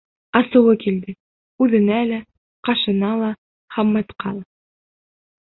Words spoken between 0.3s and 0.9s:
-Асыуы